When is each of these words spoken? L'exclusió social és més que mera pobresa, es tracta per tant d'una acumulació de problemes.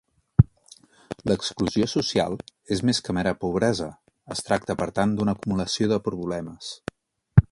L'exclusió 1.31 1.87
social 1.91 2.37
és 2.77 2.81
més 2.91 3.01
que 3.07 3.15
mera 3.17 3.35
pobresa, 3.45 3.91
es 4.37 4.43
tracta 4.49 4.79
per 4.81 4.89
tant 5.01 5.15
d'una 5.19 5.39
acumulació 5.39 5.91
de 5.95 6.03
problemes. 6.11 6.75